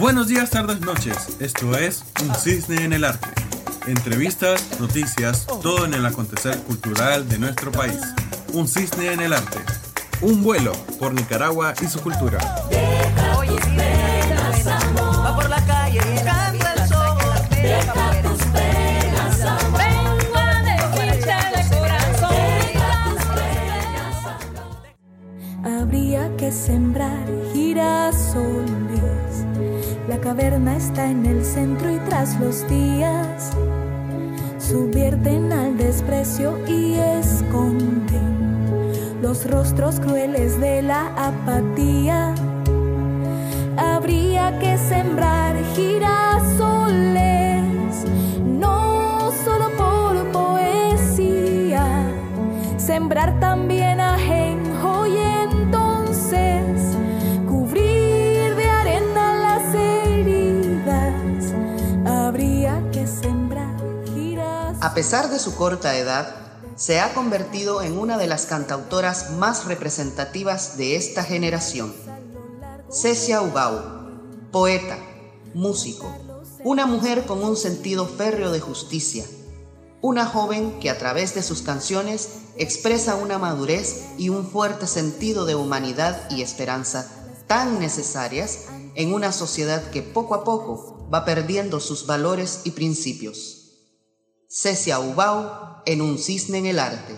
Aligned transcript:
Buenos 0.00 0.28
días, 0.28 0.48
tardes, 0.48 0.80
noches. 0.80 1.36
Esto 1.40 1.76
es 1.76 2.04
Un 2.22 2.34
Cisne 2.34 2.84
en 2.84 2.94
el 2.94 3.04
Arte. 3.04 3.28
Entrevistas, 3.86 4.80
noticias, 4.80 5.46
todo 5.46 5.84
en 5.84 5.92
el 5.92 6.06
acontecer 6.06 6.56
cultural 6.60 7.28
de 7.28 7.38
nuestro 7.38 7.70
país. 7.70 8.00
Un 8.54 8.66
Cisne 8.66 9.12
en 9.12 9.20
el 9.20 9.34
Arte. 9.34 9.58
Un 10.22 10.42
vuelo 10.42 10.72
por 10.98 11.12
Nicaragua 11.12 11.74
y 11.82 11.86
su 11.86 12.00
cultura. 12.00 12.38
Habría 25.80 26.30
que 26.36 26.52
sembrar 26.52 27.26
girasoles. 27.54 29.46
La 30.10 30.18
caverna 30.18 30.76
está 30.76 31.10
en 31.10 31.24
el 31.24 31.42
centro 31.42 31.90
y 31.90 31.98
tras 32.00 32.38
los 32.38 32.68
días 32.68 33.52
subvierten 34.58 35.50
al 35.50 35.78
desprecio 35.78 36.58
y 36.68 36.96
esconden 36.96 38.60
los 39.22 39.50
rostros 39.50 40.00
crueles 40.00 40.60
de 40.60 40.82
la 40.82 41.14
apatía. 41.16 42.34
Habría 43.78 44.58
que 44.58 44.76
sembrar 44.76 45.56
girasoles, 45.74 47.64
no 48.44 49.32
solo 49.44 49.70
por 49.78 50.30
poesía, 50.30 52.04
sembrar 52.76 53.40
también 53.40 53.98
ajenjo 53.98 55.06
y 55.06 55.39
A 64.82 64.94
pesar 64.94 65.28
de 65.28 65.38
su 65.38 65.56
corta 65.56 65.98
edad, 65.98 66.34
se 66.74 67.00
ha 67.00 67.12
convertido 67.12 67.82
en 67.82 67.98
una 67.98 68.16
de 68.16 68.26
las 68.26 68.46
cantautoras 68.46 69.32
más 69.32 69.66
representativas 69.66 70.78
de 70.78 70.96
esta 70.96 71.22
generación. 71.22 71.92
Cecia 72.90 73.42
Ubau, 73.42 73.78
poeta, 74.50 74.96
músico, 75.52 76.10
una 76.64 76.86
mujer 76.86 77.26
con 77.26 77.44
un 77.44 77.56
sentido 77.58 78.06
férreo 78.06 78.52
de 78.52 78.60
justicia, 78.60 79.26
una 80.00 80.24
joven 80.24 80.80
que 80.80 80.88
a 80.88 80.96
través 80.96 81.34
de 81.34 81.42
sus 81.42 81.60
canciones 81.60 82.30
expresa 82.56 83.16
una 83.16 83.38
madurez 83.38 84.06
y 84.16 84.30
un 84.30 84.48
fuerte 84.48 84.86
sentido 84.86 85.44
de 85.44 85.56
humanidad 85.56 86.30
y 86.30 86.40
esperanza 86.40 87.06
tan 87.46 87.80
necesarias 87.80 88.68
en 88.94 89.12
una 89.12 89.32
sociedad 89.32 89.90
que 89.90 90.00
poco 90.00 90.34
a 90.34 90.42
poco 90.42 91.06
va 91.12 91.26
perdiendo 91.26 91.80
sus 91.80 92.06
valores 92.06 92.62
y 92.64 92.70
principios. 92.70 93.59
Cecia 94.52 94.98
Ubau 94.98 95.82
en 95.86 96.00
Un 96.02 96.18
cisne 96.18 96.58
en 96.58 96.66
el 96.66 96.80
arte. 96.80 97.14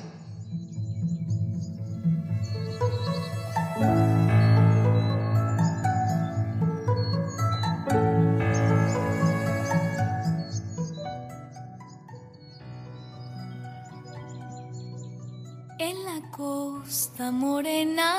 En 15.78 16.04
la 16.04 16.30
costa 16.36 17.30
morena 17.30 18.12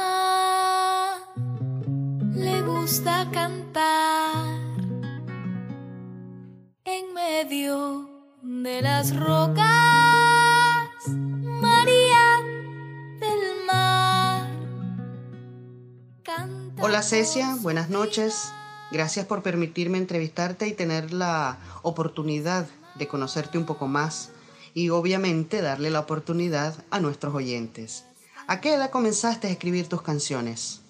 le 2.33 2.63
gusta 2.63 3.29
cantar 3.31 4.62
de 8.73 8.81
las 8.81 9.15
rocas. 9.15 9.67
María 11.05 12.41
del 13.19 13.65
mar. 13.67 14.49
Canta 16.23 16.83
Hola 16.83 17.03
Cecia, 17.03 17.55
buenas 17.61 17.91
noches. 17.91 18.51
Gracias 18.91 19.27
por 19.27 19.43
permitirme 19.43 19.99
entrevistarte 19.99 20.67
y 20.67 20.73
tener 20.73 21.13
la 21.13 21.59
oportunidad 21.83 22.65
de 22.95 23.07
conocerte 23.07 23.59
un 23.59 23.65
poco 23.65 23.87
más 23.87 24.31
y 24.73 24.89
obviamente 24.89 25.61
darle 25.61 25.91
la 25.91 25.99
oportunidad 25.99 26.73
a 26.89 26.99
nuestros 26.99 27.35
oyentes. 27.35 28.05
¿A 28.47 28.59
qué 28.59 28.73
edad 28.73 28.89
comenzaste 28.89 29.47
a 29.47 29.51
escribir 29.51 29.87
tus 29.87 30.01
canciones? 30.01 30.81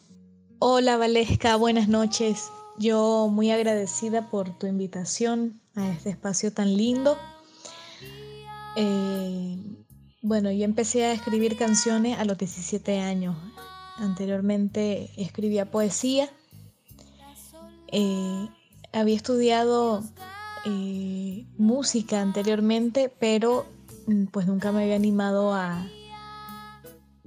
Hola 0.59 0.95
Valesca, 0.95 1.57
buenas 1.57 1.89
noches. 1.89 2.49
Yo 2.77 3.27
muy 3.29 3.51
agradecida 3.51 4.29
por 4.29 4.57
tu 4.57 4.67
invitación 4.67 5.61
a 5.75 5.89
este 5.89 6.11
espacio 6.11 6.53
tan 6.53 6.77
lindo. 6.77 7.17
Eh, 8.75 9.57
bueno, 10.21 10.51
yo 10.51 10.63
empecé 10.65 11.05
a 11.05 11.11
escribir 11.11 11.57
canciones 11.57 12.17
a 12.17 12.25
los 12.25 12.37
17 12.37 12.99
años. 12.99 13.35
Anteriormente 13.97 15.11
escribía 15.17 15.69
poesía. 15.69 16.29
Eh, 17.91 18.47
había 18.91 19.15
estudiado 19.15 20.03
eh, 20.65 21.45
música 21.57 22.21
anteriormente, 22.21 23.13
pero 23.19 23.65
mm, 24.07 24.25
pues 24.25 24.47
nunca 24.47 24.71
me 24.71 24.83
había 24.83 24.95
animado 24.95 25.53
a, 25.53 25.87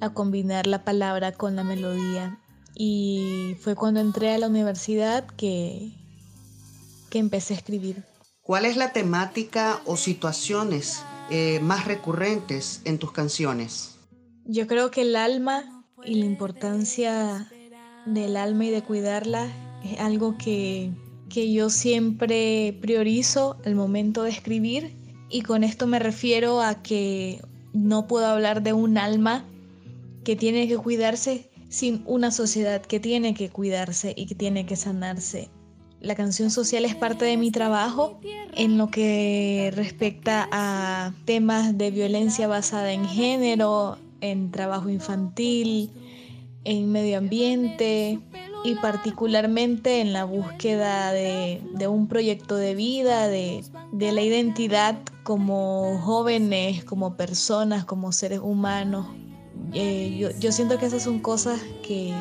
a 0.00 0.10
combinar 0.10 0.66
la 0.66 0.82
palabra 0.84 1.32
con 1.32 1.54
la 1.54 1.62
melodía. 1.62 2.40
Y 2.74 3.56
fue 3.60 3.74
cuando 3.74 4.00
entré 4.00 4.34
a 4.34 4.38
la 4.38 4.48
universidad 4.48 5.26
que, 5.36 5.92
que 7.10 7.18
empecé 7.18 7.54
a 7.54 7.58
escribir. 7.58 8.04
¿Cuál 8.42 8.64
es 8.64 8.76
la 8.76 8.92
temática 8.92 9.80
o 9.86 9.96
situaciones 9.96 11.02
eh, 11.30 11.60
más 11.60 11.86
recurrentes 11.86 12.82
en 12.84 12.98
tus 12.98 13.12
canciones? 13.12 13.96
Yo 14.44 14.66
creo 14.66 14.90
que 14.90 15.02
el 15.02 15.16
alma 15.16 15.84
y 16.04 16.14
la 16.14 16.24
importancia 16.24 17.50
del 18.04 18.36
alma 18.36 18.66
y 18.66 18.70
de 18.70 18.82
cuidarla 18.82 19.48
es 19.84 19.98
algo 19.98 20.36
que, 20.38 20.92
que 21.28 21.52
yo 21.52 21.70
siempre 21.70 22.78
priorizo 22.80 23.56
al 23.64 23.74
momento 23.74 24.22
de 24.22 24.30
escribir 24.30 24.94
y 25.28 25.42
con 25.42 25.64
esto 25.64 25.86
me 25.86 25.98
refiero 25.98 26.60
a 26.60 26.82
que 26.82 27.42
no 27.72 28.06
puedo 28.06 28.26
hablar 28.26 28.62
de 28.62 28.72
un 28.72 28.96
alma 28.96 29.44
que 30.24 30.36
tiene 30.36 30.68
que 30.68 30.78
cuidarse 30.78 31.50
sin 31.68 32.02
una 32.06 32.30
sociedad 32.30 32.82
que 32.82 33.00
tiene 33.00 33.34
que 33.34 33.50
cuidarse 33.50 34.14
y 34.16 34.26
que 34.26 34.34
tiene 34.34 34.66
que 34.66 34.76
sanarse. 34.76 35.50
La 36.06 36.14
canción 36.14 36.52
social 36.52 36.84
es 36.84 36.94
parte 36.94 37.24
de 37.24 37.36
mi 37.36 37.50
trabajo 37.50 38.20
en 38.54 38.78
lo 38.78 38.92
que 38.92 39.72
respecta 39.74 40.48
a 40.52 41.12
temas 41.24 41.76
de 41.76 41.90
violencia 41.90 42.46
basada 42.46 42.92
en 42.92 43.08
género, 43.08 43.98
en 44.20 44.52
trabajo 44.52 44.88
infantil, 44.88 45.90
en 46.62 46.92
medio 46.92 47.18
ambiente 47.18 48.20
y 48.62 48.76
particularmente 48.76 50.00
en 50.00 50.12
la 50.12 50.22
búsqueda 50.22 51.10
de, 51.10 51.60
un 51.88 52.06
proyecto 52.06 52.54
de 52.54 52.76
vida, 52.76 53.26
de, 53.26 53.64
la 53.92 54.22
identidad 54.22 55.00
como 55.24 55.98
jóvenes, 55.98 56.84
como 56.84 57.16
personas, 57.16 57.84
como 57.84 58.12
seres 58.12 58.38
humanos. 58.38 59.08
Eh, 59.72 60.16
yo, 60.20 60.30
yo 60.38 60.52
siento 60.52 60.78
que 60.78 60.86
esas 60.86 61.02
son 61.02 61.18
cosas 61.18 61.60
que 61.82 62.14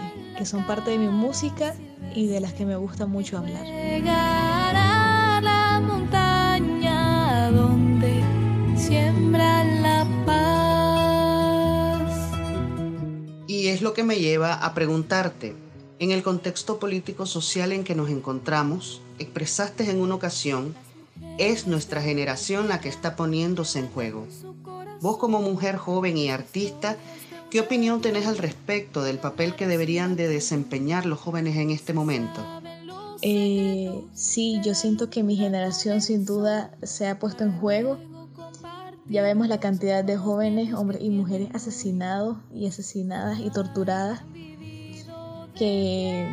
son 0.44 0.66
parte 0.66 0.90
de 0.90 0.98
mi 0.98 1.10
música 1.10 1.76
y 2.16 2.28
de 2.28 2.40
las 2.40 2.54
que 2.54 2.66
me 2.66 2.78
gusta 2.78 3.06
mucho 3.06 3.38
hablar. 3.38 3.66
Llegar 3.66 4.76
a 4.76 5.42
la 5.42 5.82
montaña 5.82 7.52
donde 7.52 8.24
siembra 8.78 9.64
la 9.64 10.08
paz. 10.26 10.42
Y 13.48 13.68
es 13.68 13.82
lo 13.82 13.94
que 13.94 14.04
me 14.04 14.18
lleva 14.18 14.54
a 14.54 14.74
preguntarte, 14.74 15.56
en 16.00 16.12
el 16.12 16.24
contexto 16.24 16.80
político-social 16.80 17.72
en 17.72 17.84
que 17.84 17.96
nos 17.96 18.10
encontramos, 18.10 19.02
expresaste 19.20 19.90
en 19.90 20.02
una 20.02 20.16
ocasión, 20.16 20.74
es 21.38 21.68
nuestra 21.68 22.02
generación 22.02 22.70
la 22.70 22.80
que 22.80 22.90
está 22.90 23.16
poniéndose 23.16 23.80
en 23.80 23.88
juego. 23.90 24.26
Vos 25.02 25.18
como 25.18 25.42
mujer 25.42 25.76
joven 25.76 26.18
y 26.18 26.30
artista, 26.30 26.98
¿qué 27.56 27.62
opinión 27.62 28.02
tenés 28.02 28.28
al 28.28 28.38
respecto 28.38 29.02
del 29.02 29.18
papel 29.18 29.56
que 29.56 29.66
deberían 29.66 30.18
de 30.18 30.28
desempeñar 30.28 31.06
los 31.06 31.22
jóvenes 31.22 31.56
en 31.56 31.70
este 31.70 31.94
momento? 31.94 32.46
Eh, 33.22 34.04
sí, 34.14 34.60
yo 34.62 34.76
siento 34.76 35.10
que 35.10 35.24
mi 35.24 35.38
generación 35.38 36.02
sin 36.02 36.26
duda 36.26 36.72
se 36.84 37.08
ha 37.08 37.18
puesto 37.18 37.46
en 37.46 37.54
juego. 37.54 37.98
Ya 39.08 39.24
vemos 39.24 39.48
la 39.48 39.62
cantidad 39.62 40.04
de 40.04 40.18
jóvenes, 40.18 40.74
hombres 40.74 41.02
y 41.02 41.10
mujeres 41.10 41.48
asesinados 41.54 42.36
y 42.54 42.68
asesinadas 42.68 43.40
y 43.40 43.50
torturadas 43.52 44.20
que 45.58 46.28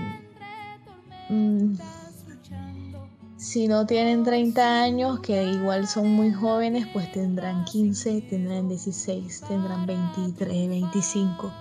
si 3.52 3.68
no 3.68 3.84
tienen 3.84 4.24
30 4.24 4.82
años, 4.82 5.20
que 5.20 5.44
igual 5.44 5.86
son 5.86 6.10
muy 6.10 6.32
jóvenes, 6.32 6.86
pues 6.90 7.12
tendrán 7.12 7.66
15, 7.66 8.22
tendrán 8.22 8.66
16, 8.66 9.42
tendrán 9.46 9.84
23, 9.84 10.68
25. 10.70 11.52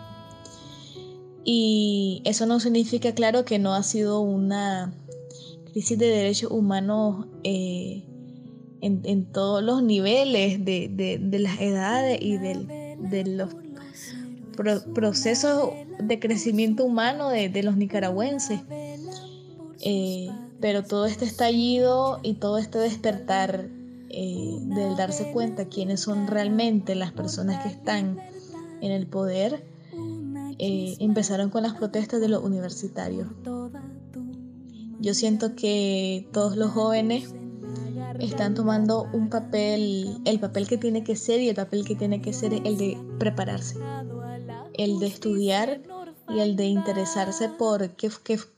Y 1.43 2.21
eso 2.23 2.45
no 2.45 2.61
significa, 2.61 3.13
claro, 3.13 3.43
que 3.43 3.59
no 3.59 3.73
ha 3.73 3.83
sido 3.83 4.21
una 4.21 4.93
crisis 5.73 5.99
de 5.99 6.05
derechos 6.05 6.49
humanos 6.49 7.25
eh, 7.43 8.05
en, 8.79 9.25
todos 9.25 9.61
los 9.61 9.83
niveles 9.83 10.63
de, 10.63 11.39
las 11.39 11.59
edades 11.59 12.19
y 12.21 12.37
de 12.37 13.25
los 13.25 13.53
procesos 14.95 15.71
de 15.99 16.19
crecimiento 16.21 16.85
humano 16.85 17.27
de, 17.27 17.63
los 17.63 17.75
nicaragüenses. 17.75 18.61
Eh, 19.81 20.29
pero 20.61 20.83
todo 20.83 21.05
este 21.05 21.25
estallido 21.25 22.19
y 22.23 22.35
todo 22.35 22.59
este 22.59 22.77
despertar 22.77 23.67
eh, 24.09 24.57
del 24.61 24.95
darse 24.95 25.31
cuenta 25.31 25.65
quiénes 25.65 26.01
son 26.01 26.27
realmente 26.27 26.95
las 26.95 27.11
personas 27.11 27.63
que 27.63 27.69
están 27.69 28.19
en 28.81 28.91
el 28.91 29.07
poder, 29.07 29.63
eh, 30.59 30.95
empezaron 30.99 31.49
con 31.49 31.63
las 31.63 31.73
protestas 31.73 32.21
de 32.21 32.27
los 32.27 32.43
universitarios. 32.43 33.27
Yo 34.99 35.13
siento 35.15 35.55
que 35.55 36.27
todos 36.31 36.57
los 36.57 36.71
jóvenes 36.71 37.33
están 38.19 38.53
tomando 38.53 39.07
un 39.13 39.29
papel, 39.29 40.21
el 40.25 40.39
papel 40.39 40.67
que 40.67 40.77
tiene 40.77 41.03
que 41.03 41.15
ser 41.15 41.41
y 41.41 41.49
el 41.49 41.55
papel 41.55 41.85
que 41.85 41.95
tiene 41.95 42.21
que 42.21 42.33
ser 42.33 42.53
es 42.53 42.61
el 42.65 42.77
de 42.77 42.97
prepararse, 43.17 43.77
el 44.73 44.99
de 44.99 45.07
estudiar 45.07 45.81
y 46.33 46.39
el 46.39 46.56
de 46.56 46.66
interesarse 46.66 47.50
por 47.50 47.92
qué, 47.92 48.10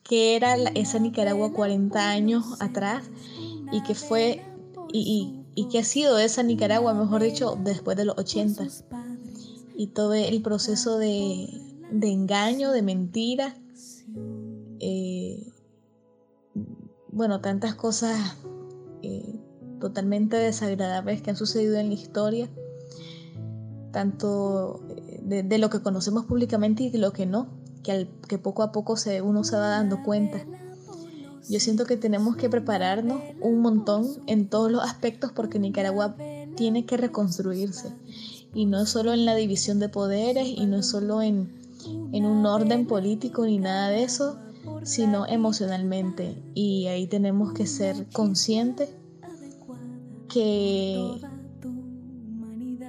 qué, 0.04 0.36
era 0.36 0.56
esa 0.76 1.00
Nicaragua 1.00 1.54
40 1.54 2.10
años 2.10 2.62
atrás 2.62 3.04
y 3.72 3.82
qué 3.84 3.96
fue 3.96 4.46
y, 4.92 5.44
y, 5.56 5.68
qué 5.70 5.80
ha 5.80 5.84
sido 5.84 6.20
esa 6.20 6.44
Nicaragua, 6.44 6.94
mejor 6.94 7.24
dicho, 7.24 7.58
después 7.64 7.98
de 7.98 8.06
los 8.06 8.18
80 8.18 8.68
y 9.76 9.88
todo 9.88 10.14
el 10.14 10.42
proceso 10.42 10.98
de, 10.98 11.48
de 11.92 12.12
engaño, 12.12 12.72
de 12.72 12.82
mentira. 12.82 13.56
Eh, 14.80 15.52
bueno, 17.12 17.42
tantas 17.42 17.76
cosas 17.76 18.38
eh, 19.02 19.40
totalmente 19.80 20.36
desagradables 20.38 21.22
que 21.22 21.30
han 21.30 21.38
sucedido 21.38 21.78
en 21.78 21.88
la 21.88 21.94
historia, 21.94 22.50
tanto 23.92 24.82
eh, 24.90 25.44
de, 25.44 25.58
lo 25.58 25.70
que 25.70 25.82
conocemos 25.82 26.26
públicamente 26.26 26.84
y 26.84 26.90
de 26.90 26.98
lo 26.98 27.14
que 27.14 27.26
no, 27.26 27.48
que, 27.84 28.10
que 28.28 28.38
poco 28.38 28.64
a 28.64 28.72
poco 28.72 28.98
se, 28.98 29.22
uno 29.22 29.44
se 29.44 29.56
va 29.56 29.68
dando 29.68 30.02
cuenta. 30.04 30.46
Yo 31.50 31.60
siento 31.60 31.86
que 31.86 31.98
tenemos 31.98 32.38
que 32.38 32.50
prepararnos 32.50 33.22
un 33.42 33.60
montón 33.60 34.08
en 34.28 34.48
todos 34.48 34.72
los 34.72 34.82
aspectos 34.84 35.32
porque 35.34 35.60
Nicaragua 35.60 36.16
tiene 36.56 36.86
que 36.86 36.98
reconstruirse. 36.98 37.90
Y 38.54 38.66
no 38.66 38.86
solo 38.86 39.14
en 39.14 39.26
la 39.26 39.36
división 39.36 39.80
de 39.80 39.90
poderes 39.90 40.48
y 40.48 40.66
no 40.66 40.84
solo 40.84 41.22
en, 41.22 41.52
en 42.14 42.26
un 42.26 42.46
orden 42.46 42.88
político 42.88 43.46
ni 43.46 43.58
nada 43.58 43.90
de 43.90 44.04
eso, 44.04 44.38
sino 44.84 45.26
emocionalmente. 45.26 46.42
Y 46.54 46.88
ahí 46.88 47.08
tenemos 47.08 47.54
que 47.54 47.68
ser 47.68 48.08
conscientes 48.14 48.90
que 50.30 51.20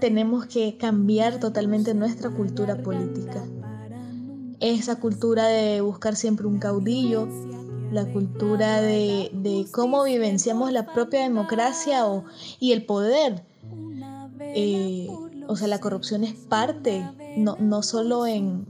tenemos 0.00 0.47
que 0.47 0.76
cambiar 0.76 1.40
totalmente 1.40 1.94
nuestra 1.94 2.31
cultura 2.31 2.82
política. 2.82 3.43
Esa 4.64 4.96
cultura 4.96 5.46
de 5.46 5.82
buscar 5.82 6.16
siempre 6.16 6.46
un 6.46 6.58
caudillo, 6.58 7.28
la 7.93 8.06
cultura 8.06 8.81
de, 8.81 9.66
cómo 9.72 10.05
vivenciamos 10.05 10.72
la 10.72 10.87
propia 10.87 11.20
democracia 11.20 12.06
o, 12.06 12.25
y 12.61 12.72
el 12.72 12.87
poder. 12.87 13.44
Eh, 14.40 15.08
o 15.49 15.56
sea, 15.56 15.69
la 15.69 15.81
corrupción 15.81 16.25
es 16.25 16.32
parte, 16.32 17.06
no, 17.37 17.58
no 17.61 17.82
solo 17.82 18.26
en 18.26 18.66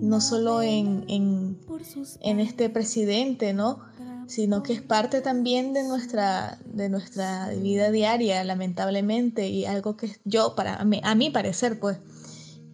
no 0.00 0.20
solo 0.20 0.62
en, 0.62 1.04
en, 1.06 2.40
este 2.40 2.68
presidente, 2.68 3.52
¿no? 3.52 3.78
sino 4.26 4.64
que 4.64 4.72
es 4.72 4.82
parte 4.82 5.20
también 5.20 5.74
de 5.74 5.84
nuestra, 5.84 6.58
de 6.64 6.88
nuestra 6.88 7.50
vida 7.50 7.92
diaria, 7.92 8.42
lamentablemente, 8.42 9.46
y 9.46 9.64
algo 9.64 9.96
que 9.96 10.10
yo, 10.24 10.56
para 10.56 10.74
a 10.80 11.14
mi 11.14 11.30
parecer, 11.30 11.78
pues, 11.78 11.98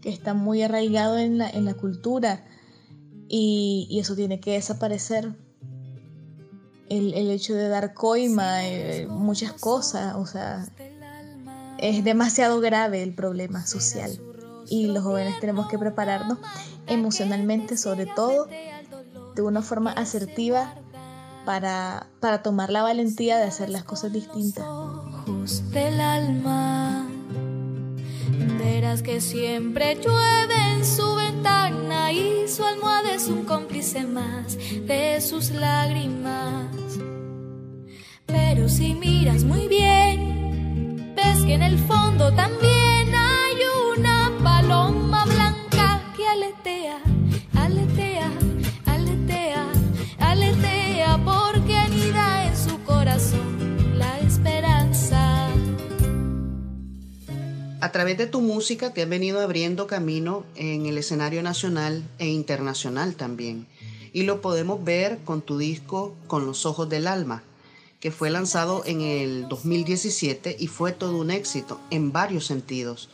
que 0.00 0.10
está 0.10 0.34
muy 0.34 0.62
arraigado 0.62 1.18
en 1.18 1.38
la, 1.38 1.48
en 1.50 1.64
la 1.64 1.74
cultura 1.74 2.44
y, 3.28 3.98
eso 4.00 4.14
tiene 4.14 4.40
que 4.40 4.52
desaparecer. 4.52 5.34
El, 6.88 7.12
hecho 7.30 7.54
de 7.54 7.68
dar 7.68 7.92
coima, 7.92 8.66
eh, 8.66 9.06
muchas 9.08 9.52
cosas, 9.52 10.14
o 10.16 10.24
sea, 10.24 10.66
es 11.78 12.02
demasiado 12.02 12.60
grave 12.60 13.02
el 13.02 13.14
problema 13.14 13.66
social 13.66 14.18
y 14.70 14.86
los 14.86 15.02
jóvenes 15.02 15.38
tenemos 15.40 15.68
que 15.68 15.78
prepararnos 15.78 16.38
emocionalmente 16.86 17.76
sobre 17.76 18.06
todo 18.06 18.48
de 19.34 19.42
una 19.42 19.62
forma 19.62 19.92
asertiva 19.92 20.74
para, 21.44 22.08
para 22.20 22.42
tomar 22.42 22.70
la 22.70 22.82
valentía 22.82 23.38
de 23.38 23.44
hacer 23.44 23.70
las 23.70 23.84
cosas 23.84 24.12
distintas. 24.12 24.66
Ojos 24.66 25.70
del 25.70 26.00
alma, 26.00 26.77
verás 28.58 29.02
que 29.02 29.20
siempre 29.20 29.94
llueve 29.94 30.56
en 30.74 30.84
su 30.84 31.14
ventana 31.14 32.12
y 32.12 32.48
su 32.48 32.64
almohada 32.64 33.14
es 33.14 33.28
un 33.28 33.44
cómplice 33.44 34.04
más 34.04 34.56
de 34.86 35.20
sus 35.20 35.50
lágrimas. 35.50 36.66
Pero 38.26 38.68
si 38.68 38.94
miras 38.94 39.44
muy 39.44 39.68
bien, 39.68 41.14
ves 41.16 41.38
que 41.46 41.54
en 41.54 41.62
el 41.62 41.78
fondo 41.78 42.32
también 42.34 42.67
A 57.88 57.90
través 57.90 58.18
de 58.18 58.26
tu 58.26 58.42
música 58.42 58.92
te 58.92 59.02
has 59.02 59.08
venido 59.08 59.40
abriendo 59.40 59.86
camino 59.86 60.44
en 60.56 60.84
el 60.84 60.98
escenario 60.98 61.42
nacional 61.42 62.04
e 62.18 62.26
internacional 62.26 63.14
también. 63.14 63.66
Y 64.12 64.24
lo 64.24 64.42
podemos 64.42 64.84
ver 64.84 65.20
con 65.24 65.40
tu 65.40 65.56
disco 65.56 66.14
Con 66.26 66.44
los 66.44 66.66
Ojos 66.66 66.90
del 66.90 67.06
Alma, 67.06 67.42
que 67.98 68.10
fue 68.10 68.28
lanzado 68.28 68.82
en 68.84 69.00
el 69.00 69.48
2017 69.48 70.54
y 70.60 70.66
fue 70.66 70.92
todo 70.92 71.16
un 71.16 71.30
éxito 71.30 71.80
en 71.88 72.12
varios 72.12 72.44
sentidos. 72.44 73.08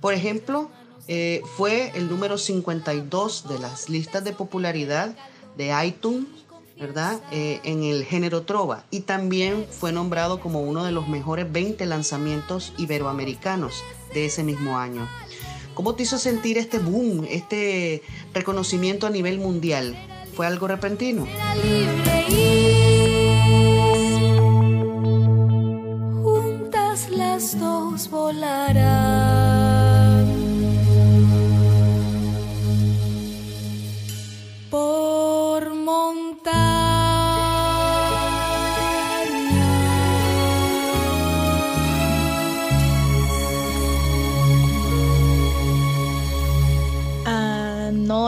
Por 0.00 0.12
ejemplo, 0.12 0.70
eh, 1.06 1.40
fue 1.56 1.92
el 1.94 2.08
número 2.08 2.36
52 2.36 3.46
de 3.46 3.60
las 3.60 3.88
listas 3.88 4.24
de 4.24 4.32
popularidad 4.32 5.14
de 5.56 5.72
iTunes 5.86 6.26
¿verdad? 6.78 7.20
Eh, 7.30 7.60
en 7.64 7.84
el 7.84 8.04
género 8.04 8.42
trova 8.42 8.84
y 8.90 9.00
también 9.00 9.66
fue 9.70 9.92
nombrado 9.92 10.40
como 10.40 10.60
uno 10.60 10.84
de 10.84 10.92
los 10.92 11.08
mejores 11.08 11.50
20 11.50 11.86
lanzamientos 11.86 12.74
iberoamericanos 12.76 13.82
de 14.12 14.26
ese 14.26 14.42
mismo 14.42 14.78
año. 14.78 15.08
¿Cómo 15.74 15.94
te 15.94 16.04
hizo 16.04 16.18
sentir 16.18 16.56
este 16.56 16.78
boom, 16.78 17.26
este 17.28 18.02
reconocimiento 18.32 19.06
a 19.06 19.10
nivel 19.10 19.38
mundial? 19.38 19.96
¿Fue 20.34 20.46
algo 20.46 20.68
repentino? 20.68 21.26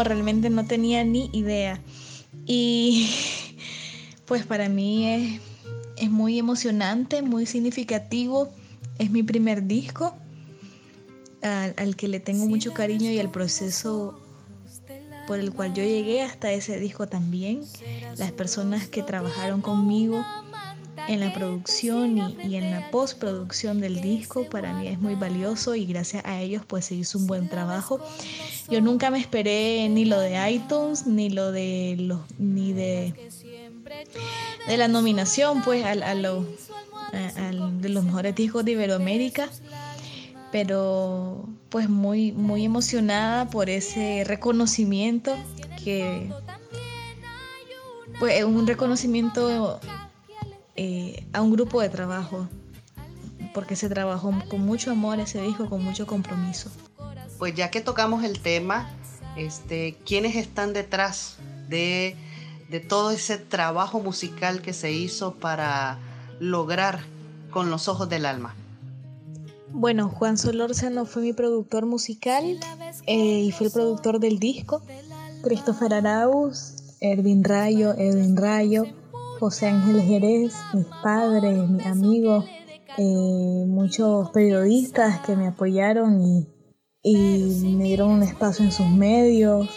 Realmente 0.08 0.50
no 0.50 0.66
tenía 0.66 1.04
ni 1.04 1.30
idea. 1.32 1.80
Y 2.46 3.10
pues 4.26 4.44
para 4.46 4.68
mí 4.68 5.06
es, 5.06 5.40
es 5.96 6.10
muy 6.10 6.38
emocionante, 6.38 7.22
muy 7.22 7.46
significativo. 7.46 8.48
Es 8.98 9.10
mi 9.10 9.22
primer 9.22 9.66
disco 9.66 10.14
al, 11.42 11.96
que 11.96 12.08
le 12.08 12.20
tengo 12.20 12.46
mucho 12.46 12.72
cariño 12.72 13.10
y 13.10 13.18
el 13.18 13.30
proceso 13.30 14.18
por 15.26 15.38
el 15.38 15.52
cual 15.52 15.74
yo 15.74 15.82
llegué 15.82 16.22
hasta 16.22 16.50
ese 16.52 16.80
disco 16.80 17.06
también. 17.06 17.60
Las 18.16 18.32
personas 18.32 18.88
que 18.88 19.02
trabajaron 19.02 19.60
conmigo 19.60 20.24
en 21.08 21.20
la 21.20 21.32
producción 21.32 22.18
y, 22.18 22.56
en 22.56 22.70
la 22.70 22.90
postproducción 22.90 23.80
del 23.80 24.00
disco 24.00 24.44
para 24.44 24.74
mí 24.74 24.88
es 24.88 24.98
muy 24.98 25.14
valioso 25.14 25.74
y 25.74 25.86
gracias 25.86 26.24
a 26.24 26.40
ellos 26.40 26.62
pues 26.66 26.84
se 26.84 26.94
hizo 26.94 27.18
un 27.18 27.26
buen 27.26 27.48
trabajo. 27.48 28.00
Yo 28.68 28.80
nunca 28.80 29.10
me 29.10 29.18
esperé 29.18 29.88
ni 29.88 30.04
lo 30.04 30.20
de 30.20 30.50
iTunes 30.50 31.06
ni 31.06 31.30
lo 31.30 31.50
de 31.50 31.96
los 31.98 32.20
ni 32.38 32.72
de 32.72 33.14
de 34.66 34.76
la 34.76 34.88
nominación 34.88 35.62
pues 35.62 35.84
a, 35.84 35.92
a, 35.92 36.14
de 36.14 37.88
los 37.88 38.04
mejores 38.04 38.34
discos 38.34 38.64
de 38.64 38.72
Iberoamérica 38.72 39.48
pero 40.52 41.48
pues 41.68 41.88
muy, 41.88 42.32
muy 42.32 42.64
emocionada 42.64 43.48
por 43.50 43.68
ese 43.68 44.24
reconocimiento 44.26 45.36
que 45.82 46.30
pues 48.18 48.42
un 48.44 48.66
reconocimiento 48.66 49.80
eh, 50.80 51.26
a 51.32 51.42
un 51.42 51.50
grupo 51.50 51.80
de 51.80 51.88
trabajo 51.88 52.46
porque 53.52 53.74
se 53.74 53.88
trabajó 53.88 54.32
con 54.48 54.60
mucho 54.60 54.92
amor 54.92 55.18
ese 55.18 55.42
disco, 55.42 55.68
con 55.68 55.82
mucho 55.82 56.06
compromiso. 56.06 56.70
Pues 57.36 57.52
ya 57.56 57.68
que 57.72 57.80
tocamos 57.80 58.22
el 58.22 58.38
tema, 58.38 58.88
este, 59.36 59.96
¿quiénes 60.06 60.36
están 60.36 60.72
detrás 60.72 61.38
de, 61.68 62.14
de 62.70 62.78
todo 62.78 63.10
ese 63.10 63.38
trabajo 63.38 63.98
musical 63.98 64.62
que 64.62 64.72
se 64.72 64.92
hizo 64.92 65.34
para 65.34 65.98
lograr 66.38 67.00
con 67.50 67.70
los 67.70 67.88
ojos 67.88 68.08
del 68.08 68.24
alma? 68.24 68.54
Bueno, 69.72 70.08
Juan 70.08 70.38
Solórzano 70.38 71.06
fue 71.06 71.22
mi 71.22 71.32
productor 71.32 71.86
musical 71.86 72.44
eh, 73.06 73.40
y 73.40 73.50
fue 73.50 73.66
el 73.66 73.72
productor 73.72 74.20
del 74.20 74.38
disco. 74.38 74.80
Christopher 75.42 75.94
Arauz, 75.94 76.76
Erwin 77.00 77.42
Rayo, 77.42 77.94
Edwin 77.94 78.36
Rayo, 78.36 78.86
José 79.38 79.68
Ángel 79.68 80.02
Jerez, 80.02 80.54
mis 80.72 80.86
padres, 81.02 81.68
mis 81.68 81.86
amigos, 81.86 82.44
eh, 82.96 83.64
muchos 83.66 84.30
periodistas 84.30 85.20
que 85.20 85.36
me 85.36 85.46
apoyaron 85.46 86.20
y, 86.20 86.48
me 87.04 87.84
dieron 87.84 88.10
un 88.10 88.22
espacio 88.22 88.64
en 88.64 88.72
sus 88.72 88.88
medios, 88.88 89.68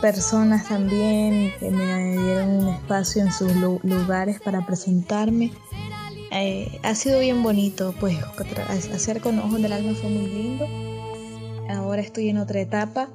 personas 0.00 0.68
también 0.68 1.52
que 1.58 1.70
me 1.70 2.12
dieron 2.12 2.50
un 2.50 2.68
espacio 2.68 3.22
en 3.22 3.32
sus 3.32 3.52
lugares 3.82 4.40
para 4.40 4.64
presentarme. 4.64 5.52
Eh, 6.30 6.78
ha 6.82 6.94
sido 6.94 7.18
bien 7.20 7.42
bonito, 7.42 7.94
pues 7.98 8.16
hacer 8.70 9.20
con 9.20 9.38
ojos 9.38 9.60
del 9.60 9.72
alma 9.72 9.94
fue 9.94 10.08
muy 10.08 10.26
lindo. 10.28 10.66
Ahora 11.68 12.00
estoy 12.00 12.28
en 12.28 12.38
otra 12.38 12.60
etapa, 12.60 13.08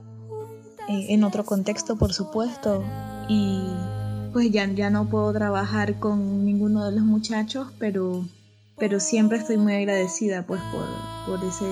eh, 0.89 1.07
en 1.09 1.23
otro 1.23 1.45
contexto 1.45 1.97
por 1.97 2.13
supuesto, 2.13 2.83
y 3.29 3.65
pues 4.31 4.51
ya, 4.51 4.65
ya 4.67 4.89
no 4.89 5.07
puedo 5.07 5.31
trabajar 5.33 5.99
con 5.99 6.45
ninguno 6.45 6.85
de 6.85 6.91
los 6.91 7.03
muchachos, 7.03 7.67
pero, 7.79 8.25
pero 8.77 8.99
siempre 8.99 9.37
estoy 9.37 9.57
muy 9.57 9.73
agradecida 9.75 10.43
pues 10.43 10.61
por, 10.71 10.85
por 11.25 11.47
ese, 11.47 11.65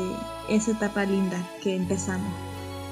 esa 0.50 0.72
etapa 0.72 1.06
linda 1.06 1.38
que 1.63 1.75
empezamos. 1.75 2.32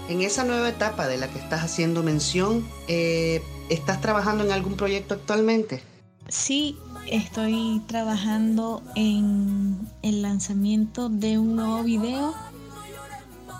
En 0.09 0.21
esa 0.21 0.43
nueva 0.45 0.69
etapa 0.69 1.07
de 1.07 1.17
la 1.17 1.27
que 1.27 1.37
estás 1.37 1.63
haciendo 1.63 2.01
mención, 2.01 2.65
eh, 2.87 3.41
¿estás 3.69 3.99
trabajando 3.99 4.45
en 4.45 4.51
algún 4.51 4.77
proyecto 4.77 5.15
actualmente? 5.15 5.81
Sí, 6.29 6.77
estoy 7.09 7.81
trabajando 7.87 8.81
en 8.95 9.77
el 10.01 10.21
lanzamiento 10.21 11.09
de 11.09 11.37
un 11.37 11.55
nuevo 11.55 11.83
video 11.83 12.33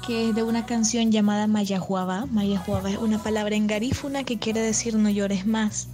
que 0.07 0.29
es 0.29 0.35
de 0.35 0.41
una 0.41 0.65
canción 0.65 1.11
llamada 1.11 1.47
Mayahuaba. 1.47 2.27
Mayahuaba 2.27 2.89
es 2.89 2.97
una 2.97 3.21
palabra 3.21 3.57
en 3.57 3.67
garífuna 3.67 4.23
que 4.23 4.39
quiere 4.39 4.61
decir 4.61 4.95
no 4.95 5.09
llores 5.09 5.45
más. 5.45 5.89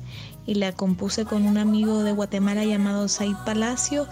Y 0.45 0.53
la 0.53 0.71
compuse 0.71 1.25
con 1.25 1.47
un 1.47 1.57
amigo 1.57 2.03
de 2.03 2.11
Guatemala 2.11 2.63
llamado 2.63 3.07
Said 3.07 3.35
Palacios 3.43 4.07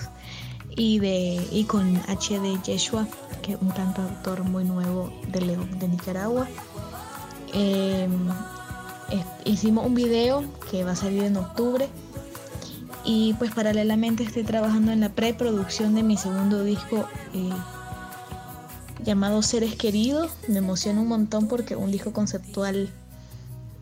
y, 0.75 0.98
de, 0.98 1.48
y 1.51 1.65
con 1.65 1.98
HD 2.08 2.60
Yeshua, 2.63 3.08
que 3.43 3.51
es 3.51 3.62
un 3.62 3.70
cantautor 3.70 4.43
muy 4.43 4.63
nuevo 4.63 5.13
de 5.27 5.55
de 5.79 5.88
Nicaragua. 5.88 6.48
Em, 7.53 8.27
hicimos 9.46 9.86
un 9.86 9.93
video 9.93 10.43
que 10.72 10.84
va 10.84 10.93
a 10.93 10.96
salir 10.96 11.25
en 11.25 11.38
octubre 11.38 11.88
y 13.05 13.36
pues 13.36 13.51
paralelamente 13.51 14.24
estoy 14.24 14.43
trabajando 14.46 14.91
en 14.91 15.00
la 15.00 15.10
preproducción 15.10 15.93
de 15.93 16.01
mi 16.01 16.17
segundo 16.17 16.63
disco 16.63 17.08
eh, 17.36 17.50
llamado 19.03 19.41
Seres 19.41 19.75
Queridos. 19.75 20.31
Me 20.48 20.60
emociona 20.60 21.01
un 21.01 21.08
montón 21.08 21.48
porque 21.48 21.75
un 21.75 21.91
disco 21.91 22.13
conceptual 22.13 22.89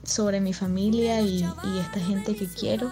sobre 0.04 0.42
mi 0.42 0.54
familia 0.54 1.22
y, 1.22 1.44
esta 1.80 2.00
gente 2.00 2.36
que 2.36 2.48
quiero. 2.48 2.92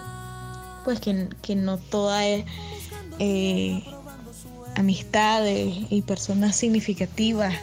Pues 0.84 1.00
que, 1.00 1.56
no 1.56 1.78
toda 1.78 2.26
es 2.26 2.44
eh, 3.18 3.82
amistades 4.76 5.74
y 5.90 6.02
personas 6.02 6.56
significativas 6.56 7.54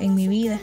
en 0.00 0.14
mi 0.14 0.28
vida. 0.28 0.60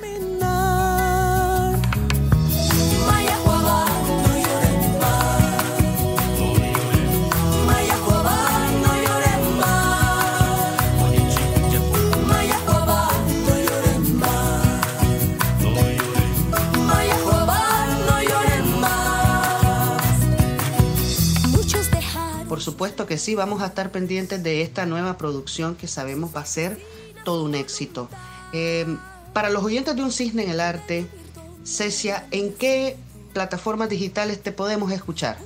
Supuesto 22.81 23.05
que 23.05 23.19
sí, 23.19 23.35
vamos 23.35 23.61
a 23.61 23.67
estar 23.67 23.91
pendientes 23.91 24.41
de 24.41 24.63
esta 24.63 24.87
nueva 24.87 25.15
producción 25.15 25.75
que 25.75 25.87
sabemos 25.87 26.35
va 26.35 26.41
a 26.41 26.45
ser 26.45 26.79
todo 27.23 27.43
un 27.43 27.53
éxito. 27.53 28.09
Eh, 28.53 28.97
para 29.33 29.51
los 29.51 29.63
oyentes 29.63 29.95
de 29.95 30.01
Un 30.01 30.11
Cisne 30.11 30.45
en 30.45 30.49
el 30.49 30.59
Arte, 30.59 31.05
Cecia, 31.63 32.25
¿en 32.31 32.51
qué 32.53 32.97
plataformas 33.33 33.87
digitales 33.87 34.41
te 34.41 34.51
podemos 34.51 34.91
escuchar? 34.91 35.37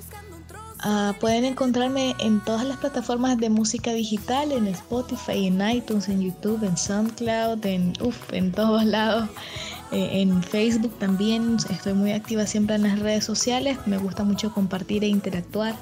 Ah, 0.80 1.14
pueden 1.20 1.44
encontrarme 1.44 2.16
en 2.20 2.42
todas 2.42 2.64
las 2.64 2.78
plataformas 2.78 3.38
de 3.38 3.50
música 3.50 3.92
digital, 3.92 4.54
en 4.54 4.68
Spotify, 4.68 5.48
en 5.48 5.60
iTunes, 5.70 6.08
en 6.08 6.22
YouTube, 6.22 6.64
en 6.64 6.78
SoundCloud, 6.78 7.66
en, 7.66 7.92
en 8.32 8.52
todos 8.54 8.86
lados. 8.86 9.28
Eh, 9.92 10.22
en 10.22 10.42
Facebook 10.42 10.98
también 11.00 11.58
estoy 11.70 11.96
muy 11.96 12.14
activa 12.14 12.48
siempre 12.48 12.78
en 12.78 12.84
las 12.84 12.98
redes 13.00 13.26
sociales. 13.26 13.78
Me 13.86 13.98
gusta 13.98 14.24
mucho 14.24 14.54
compartir 14.54 15.04
e 15.04 15.08
interactuar. 15.08 15.76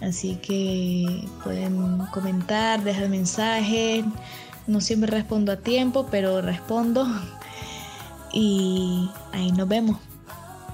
Así 0.00 0.36
que 0.36 1.28
pueden 1.44 1.98
comentar, 2.12 2.82
dejar 2.82 3.08
mensajes. 3.08 4.04
No 4.66 4.80
siempre 4.80 5.10
respondo 5.10 5.52
a 5.52 5.56
tiempo, 5.56 6.08
pero 6.10 6.40
respondo. 6.40 7.06
Y 8.32 9.10
ahí 9.32 9.52
nos 9.52 9.68
vemos. 9.68 9.98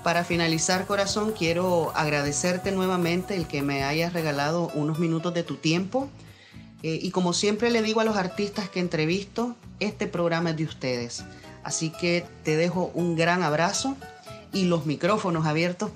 Para 0.04 0.22
finalizar, 0.22 0.86
corazón, 0.86 1.32
quiero 1.36 1.90
agradecerte 1.96 2.70
nuevamente 2.70 3.34
el 3.34 3.48
que 3.48 3.62
me 3.62 3.82
hayas 3.82 4.12
regalado 4.12 4.70
unos 4.74 5.00
minutos 5.00 5.34
de 5.34 5.42
tu 5.42 5.56
tiempo. 5.56 6.08
Eh, 6.84 7.00
y 7.02 7.10
como 7.10 7.32
siempre 7.32 7.70
le 7.70 7.82
digo 7.82 8.00
a 8.00 8.04
los 8.04 8.16
artistas 8.16 8.68
que 8.68 8.78
entrevisto, 8.78 9.56
este 9.80 10.06
programa 10.06 10.50
es 10.50 10.56
de 10.58 10.64
ustedes. 10.64 11.24
Así 11.64 11.90
que 11.90 12.24
te 12.44 12.56
dejo 12.56 12.92
un 12.94 13.16
gran 13.16 13.42
abrazo 13.42 13.96
y 14.52 14.66
los 14.66 14.86
micrófonos 14.86 15.46
abiertos 15.46 15.90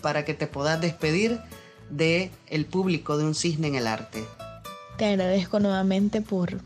para 0.00 0.24
que 0.24 0.34
te 0.34 0.46
puedas 0.46 0.80
despedir 0.80 1.40
de 1.90 2.30
el 2.48 2.66
público 2.66 3.18
de 3.18 3.24
un 3.24 3.34
cisne 3.34 3.68
en 3.68 3.74
el 3.76 3.86
arte. 3.86 4.24
Te 4.98 5.06
agradezco 5.06 5.60
nuevamente 5.60 6.20
por, 6.22 6.60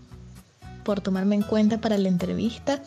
por 0.84 1.00
tomarme 1.00 1.36
en 1.36 1.42
cuenta 1.42 1.80
para 1.80 1.98
la 1.98 2.08
entrevista. 2.08 2.82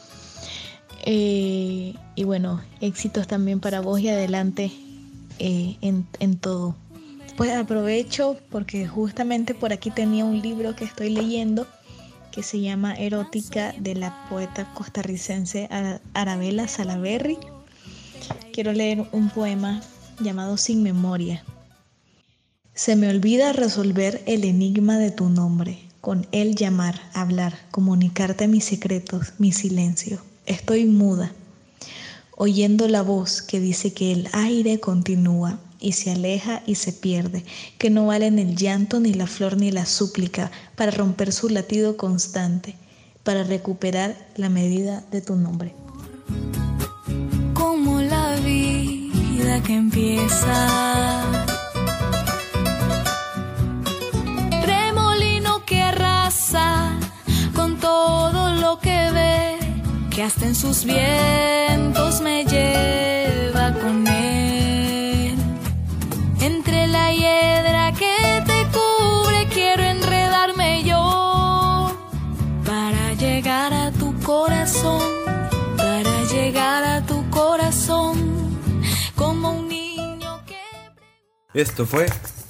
Eh, 1.06 1.96
y 2.16 2.24
bueno, 2.24 2.62
éxitos 2.80 3.28
también 3.28 3.60
para 3.60 3.82
vos 3.82 4.00
y 4.00 4.10
adelante 4.10 4.72
eh, 5.40 5.78
en, 5.82 6.08
en 6.20 6.38
todo. 6.38 6.76
Pues 7.36 7.52
aprovecho 7.52 8.38
porque 8.52 8.88
justamente 8.88 9.56
por 9.56 9.74
aquí 9.74 9.90
tenía 9.90 10.24
un 10.24 10.42
libro 10.42 10.76
que 10.76 10.86
estoy 10.86 11.10
leyendo 11.10 11.68
que 12.34 12.42
se 12.42 12.60
llama 12.60 12.96
Erótica 12.96 13.74
de 13.78 13.94
la 13.94 14.26
poeta 14.28 14.72
costarricense 14.74 15.70
Arabella 16.14 16.68
Salaberry. 16.68 17.38
Quiero 18.52 18.74
leer 18.74 19.06
un 19.12 19.30
poema 19.30 19.82
llamado 20.20 20.58
Sin 20.58 20.82
Memoria. 20.82 21.44
Se 22.76 22.96
me 22.96 23.08
olvida 23.08 23.54
resolver 23.54 24.24
el 24.26 24.44
enigma 24.46 24.98
de 24.98 25.12
tu 25.12 25.30
nombre, 25.30 25.78
con 26.02 26.26
él 26.32 26.56
llamar, 26.56 27.00
hablar, 27.14 27.56
comunicarte 27.70 28.48
mis 28.48 28.66
secretos, 28.66 29.34
mi 29.38 29.52
silencio. 29.52 30.20
Estoy 30.48 30.86
muda, 30.86 31.32
oyendo 32.36 32.88
la 32.88 33.04
voz 33.04 33.44
que 33.44 33.60
dice 33.60 33.94
que 33.94 34.12
el 34.12 34.28
aire 34.34 34.80
continúa 34.80 35.60
y 35.80 35.92
se 35.92 36.10
aleja 36.10 36.64
y 36.66 36.74
se 36.74 36.94
pierde, 36.94 37.46
que 37.78 37.92
no 37.92 38.08
valen 38.08 38.40
el 38.40 38.56
llanto 38.56 39.00
ni 39.00 39.14
la 39.14 39.28
flor 39.28 39.56
ni 39.56 39.70
la 39.70 39.86
súplica 39.86 40.50
para 40.76 40.90
romper 40.90 41.32
su 41.32 41.50
latido 41.50 41.96
constante, 41.96 42.76
para 43.22 43.44
recuperar 43.44 44.18
la 44.36 44.50
medida 44.50 45.04
de 45.12 45.22
tu 45.22 45.36
nombre. 45.36 45.76
Como 47.54 48.02
la 48.02 48.36
vida 48.38 49.62
que 49.62 49.76
empieza 49.76 51.43
que 60.14 60.22
hasta 60.22 60.46
en 60.46 60.54
sus 60.54 60.86
vientos 60.86 62.22
me 62.22 62.46
lleva 62.46 63.74
con 63.82 64.08
él. 64.08 65.36
Entre 66.40 66.88
la 66.88 67.12
hiedra 67.12 67.92
que 67.94 68.44
te 68.46 68.68
cubre 68.78 69.48
quiero 69.52 69.84
enredarme 69.84 70.84
yo 70.84 71.92
para 72.64 73.14
llegar 73.16 73.74
a 73.74 73.92
tu 73.92 74.14
corazón, 74.22 75.02
para 75.78 76.24
llegar 76.26 76.84
a 76.84 77.06
tu 77.06 77.28
corazón 77.32 78.60
como 79.16 79.52
un 79.52 79.68
niño 79.68 80.44
que... 80.46 81.60
Esto 81.60 81.88
fue 81.88 82.06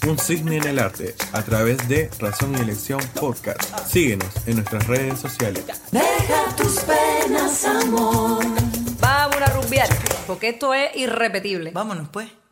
un 0.05 0.17
Cisne 0.17 0.57
en 0.57 0.67
el 0.67 0.79
Arte 0.79 1.15
a 1.31 1.41
través 1.43 1.87
de 1.87 2.09
Razón 2.19 2.53
y 2.57 2.61
Elección 2.61 2.99
Podcast. 3.17 3.61
Síguenos 3.87 4.27
en 4.45 4.55
nuestras 4.55 4.85
redes 4.87 5.17
sociales. 5.17 5.63
Deja 5.91 6.55
tus 6.57 6.79
penas, 6.81 7.63
amor. 7.63 8.43
Vamos 8.99 9.37
a 9.37 9.45
rumbear, 9.53 9.87
porque 10.27 10.49
esto 10.49 10.73
es 10.73 10.93
irrepetible. 10.97 11.71
Vámonos 11.71 12.09
pues. 12.09 12.42